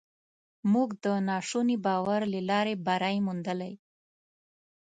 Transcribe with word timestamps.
موږ 0.73 0.89
د 1.03 1.05
ناشوني 1.27 1.77
باور 1.85 2.21
له 2.33 2.39
لارې 2.49 2.73
بری 2.85 3.17
موندلی. 3.25 3.73